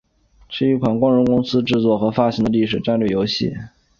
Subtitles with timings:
[0.49, 3.53] 是一款由光荣公司制作和发行的历史类战略游戏。